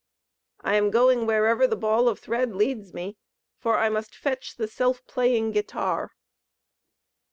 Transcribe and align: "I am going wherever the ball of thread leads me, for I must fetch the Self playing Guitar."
"I 0.61 0.77
am 0.77 0.89
going 0.89 1.27
wherever 1.27 1.67
the 1.67 1.75
ball 1.75 2.09
of 2.09 2.17
thread 2.17 2.55
leads 2.55 2.91
me, 2.91 3.17
for 3.59 3.77
I 3.77 3.87
must 3.89 4.15
fetch 4.15 4.55
the 4.57 4.67
Self 4.67 5.05
playing 5.05 5.51
Guitar." 5.51 6.13